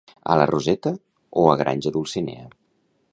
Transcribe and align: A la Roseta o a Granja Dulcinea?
A 0.35 0.37
la 0.41 0.47
Roseta 0.51 0.93
o 1.43 1.45
a 1.51 1.55
Granja 1.61 1.95
Dulcinea? 1.99 2.49